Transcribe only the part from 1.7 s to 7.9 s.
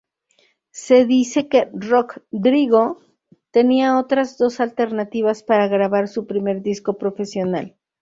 Rockdrigo tenía otras dos alternativas para grabar su primer disco profesional.